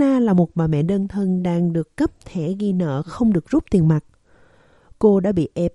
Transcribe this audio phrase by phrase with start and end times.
[0.00, 3.50] Hannah là một bà mẹ đơn thân đang được cấp thẻ ghi nợ không được
[3.50, 4.04] rút tiền mặt.
[4.98, 5.72] Cô đã bị ép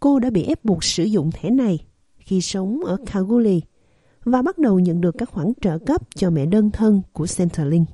[0.00, 1.78] cô đã bị ép buộc sử dụng thẻ này
[2.18, 3.60] khi sống ở Kalgoorlie
[4.24, 7.88] và bắt đầu nhận được các khoản trợ cấp cho mẹ đơn thân của Centrelink.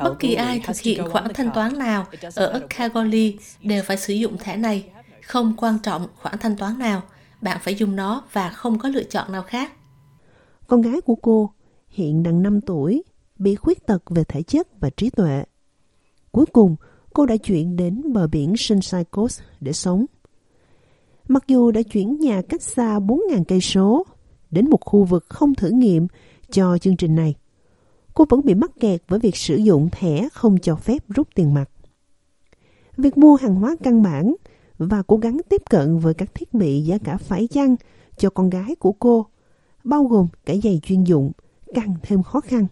[0.00, 3.32] Bất kỳ ai thực hiện khoản thanh toán nào ở Kalgoorlie
[3.62, 4.84] đều phải sử dụng thẻ này.
[5.22, 7.02] Không quan trọng khoản thanh toán nào,
[7.40, 9.72] bạn phải dùng nó và không có lựa chọn nào khác.
[10.66, 11.50] Con gái của cô
[11.94, 13.02] hiện đang 5 tuổi,
[13.38, 15.44] bị khuyết tật về thể chất và trí tuệ.
[16.32, 16.76] Cuối cùng,
[17.14, 20.04] cô đã chuyển đến bờ biển Sunshine Coast để sống.
[21.28, 24.06] Mặc dù đã chuyển nhà cách xa 4.000 cây số
[24.50, 26.06] đến một khu vực không thử nghiệm
[26.50, 27.34] cho chương trình này,
[28.14, 31.54] cô vẫn bị mắc kẹt với việc sử dụng thẻ không cho phép rút tiền
[31.54, 31.70] mặt.
[32.96, 34.34] Việc mua hàng hóa căn bản
[34.78, 37.76] và cố gắng tiếp cận với các thiết bị giá cả phải chăng
[38.16, 39.26] cho con gái của cô,
[39.84, 41.32] bao gồm cả giày chuyên dụng,
[41.74, 42.66] càng thêm khó khăn.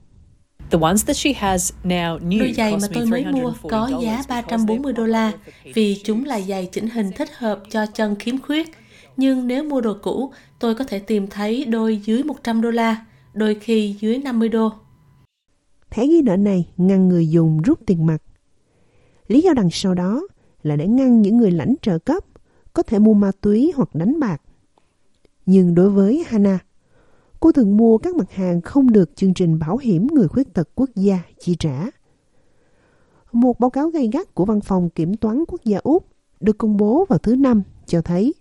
[0.71, 5.33] Đôi giày mà tôi mới mua có giá 340 đô la
[5.75, 8.71] vì chúng là giày chỉnh hình thích hợp cho chân khiếm khuyết.
[9.17, 13.05] Nhưng nếu mua đồ cũ, tôi có thể tìm thấy đôi dưới 100 đô la,
[13.35, 14.73] đôi khi dưới 50 đô.
[15.91, 18.23] Thẻ ghi nợ này ngăn người dùng rút tiền mặt.
[19.29, 20.23] Lý do đằng sau đó
[20.63, 22.25] là để ngăn những người lãnh trợ cấp
[22.73, 24.43] có thể mua ma túy hoặc đánh bạc.
[25.47, 26.65] Nhưng đối với Hannah,
[27.43, 30.69] cô thường mua các mặt hàng không được chương trình bảo hiểm người khuyết tật
[30.75, 31.87] quốc gia chi trả.
[33.33, 36.07] Một báo cáo gay gắt của Văn phòng Kiểm toán Quốc gia Úc
[36.41, 38.35] được công bố vào thứ Năm cho thấy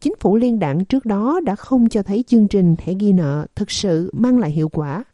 [0.00, 3.46] chính phủ liên đảng trước đó đã không cho thấy chương trình thẻ ghi nợ
[3.54, 5.04] thực sự mang lại hiệu quả.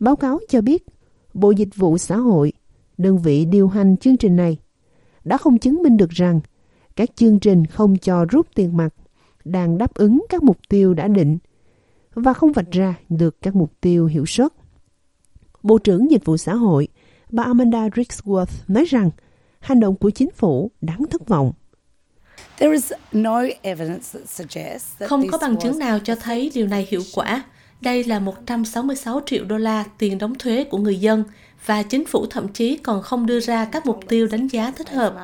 [0.00, 0.86] Báo cáo cho biết
[1.34, 2.52] Bộ Dịch vụ Xã hội,
[2.98, 4.58] đơn vị điều hành chương trình này,
[5.24, 6.40] đã không chứng minh được rằng
[6.96, 8.94] các chương trình không cho rút tiền mặt
[9.44, 11.38] đang đáp ứng các mục tiêu đã định
[12.16, 14.52] và không vạch ra được các mục tiêu hiệu suất.
[15.62, 16.88] Bộ trưởng Dịch vụ Xã hội,
[17.30, 19.10] bà Amanda Ricksworth nói rằng
[19.60, 21.52] hành động của chính phủ đáng thất vọng.
[25.00, 27.44] Không có bằng chứng nào cho thấy điều này hiệu quả.
[27.80, 31.24] Đây là 166 triệu đô la tiền đóng thuế của người dân
[31.66, 34.88] và chính phủ thậm chí còn không đưa ra các mục tiêu đánh giá thích
[34.90, 35.14] hợp.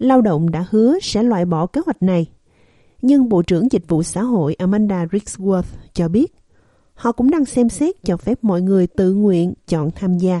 [0.00, 2.26] Lao động đã hứa sẽ loại bỏ kế hoạch này.
[3.02, 5.62] Nhưng Bộ trưởng Dịch vụ Xã hội Amanda Ricksworth
[5.94, 6.34] cho biết
[6.94, 10.40] họ cũng đang xem xét cho phép mọi người tự nguyện chọn tham gia.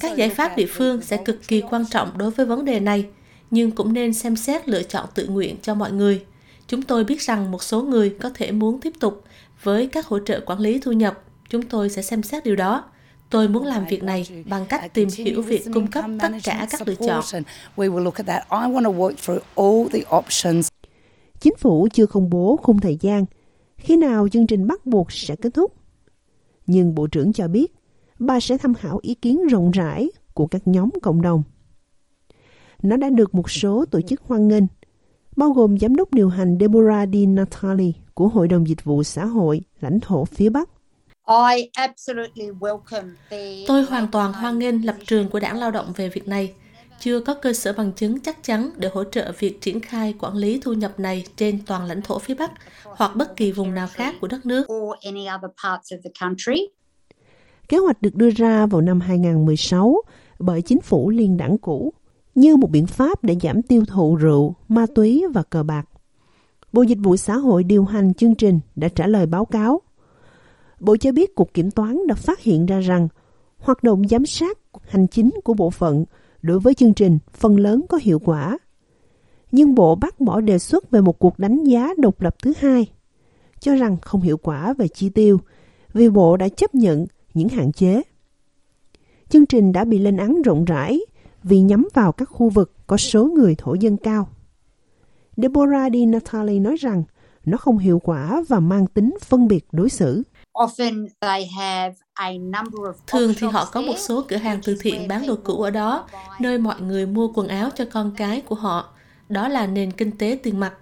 [0.00, 3.06] Các giải pháp địa phương sẽ cực kỳ quan trọng đối với vấn đề này,
[3.50, 6.24] nhưng cũng nên xem xét lựa chọn tự nguyện cho mọi người.
[6.66, 9.24] Chúng tôi biết rằng một số người có thể muốn tiếp tục
[9.62, 11.22] với các hỗ trợ quản lý thu nhập.
[11.48, 12.84] Chúng tôi sẽ xem xét điều đó.
[13.34, 16.88] Tôi muốn làm việc này bằng cách tìm hiểu việc cung cấp tất cả các
[16.88, 17.24] lựa chọn.
[21.40, 23.24] Chính phủ chưa công bố khung thời gian
[23.76, 25.72] khi nào chương trình bắt buộc sẽ kết thúc.
[26.66, 27.74] Nhưng Bộ trưởng cho biết
[28.18, 31.42] bà sẽ tham khảo ý kiến rộng rãi của các nhóm cộng đồng.
[32.82, 34.64] Nó đã được một số tổ chức hoan nghênh,
[35.36, 39.24] bao gồm giám đốc điều hành Deborah Di Natali của Hội đồng Dịch vụ Xã
[39.24, 40.70] hội lãnh thổ phía Bắc.
[43.66, 46.54] Tôi hoàn toàn hoan nghênh lập trường của đảng lao động về việc này.
[47.00, 50.34] Chưa có cơ sở bằng chứng chắc chắn để hỗ trợ việc triển khai quản
[50.34, 52.52] lý thu nhập này trên toàn lãnh thổ phía Bắc
[52.84, 54.66] hoặc bất kỳ vùng nào khác của đất nước.
[57.68, 59.96] Kế hoạch được đưa ra vào năm 2016
[60.38, 61.92] bởi chính phủ liên đảng cũ
[62.34, 65.84] như một biện pháp để giảm tiêu thụ rượu, ma túy và cờ bạc.
[66.72, 69.82] Bộ Dịch vụ Xã hội điều hành chương trình đã trả lời báo cáo.
[70.84, 73.08] Bộ cho biết Cục Kiểm toán đã phát hiện ra rằng
[73.58, 74.58] hoạt động giám sát
[74.88, 76.04] hành chính của bộ phận
[76.42, 78.58] đối với chương trình phần lớn có hiệu quả.
[79.52, 82.92] Nhưng Bộ bác bỏ đề xuất về một cuộc đánh giá độc lập thứ hai,
[83.60, 85.40] cho rằng không hiệu quả về chi tiêu
[85.92, 88.02] vì Bộ đã chấp nhận những hạn chế.
[89.28, 91.00] Chương trình đã bị lên án rộng rãi
[91.42, 94.28] vì nhắm vào các khu vực có số người thổ dân cao.
[95.36, 97.04] Deborah Di Natale nói rằng
[97.44, 100.22] nó không hiệu quả và mang tính phân biệt đối xử.
[103.06, 106.08] Thường thì họ có một số cửa hàng từ thiện bán đồ cũ ở đó,
[106.40, 108.94] nơi mọi người mua quần áo cho con cái của họ.
[109.28, 110.74] Đó là nền kinh tế tiền mặt.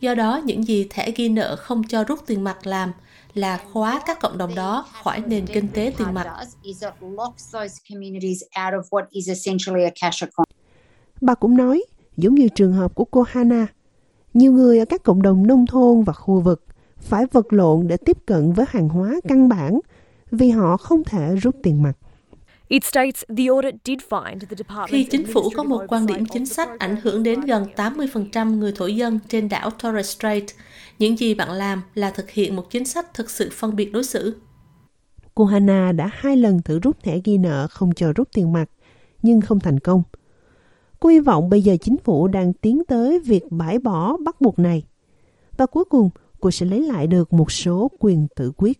[0.00, 2.92] Do đó, những gì thẻ ghi nợ không cho rút tiền mặt làm
[3.34, 6.26] là khóa các cộng đồng đó khỏi nền kinh tế tiền mặt.
[11.20, 11.84] Bà cũng nói,
[12.16, 13.66] giống như trường hợp của cô Hana,
[14.34, 16.64] nhiều người ở các cộng đồng nông thôn và khu vực
[17.02, 19.80] phải vật lộn để tiếp cận với hàng hóa căn bản
[20.30, 21.92] vì họ không thể rút tiền mặt.
[24.88, 28.72] Khi chính phủ có một quan điểm chính sách ảnh hưởng đến gần 80% người
[28.76, 30.44] thổ dân trên đảo Torres Strait,
[30.98, 34.04] những gì bạn làm là thực hiện một chính sách thực sự phân biệt đối
[34.04, 34.36] xử.
[35.34, 38.64] Cô Hana đã hai lần thử rút thẻ ghi nợ không cho rút tiền mặt,
[39.22, 40.02] nhưng không thành công.
[41.00, 44.58] Cô hy vọng bây giờ chính phủ đang tiến tới việc bãi bỏ bắt buộc
[44.58, 44.84] này.
[45.56, 46.10] Và cuối cùng,
[46.42, 48.78] cô sẽ lấy lại được một số quyền tự quyết.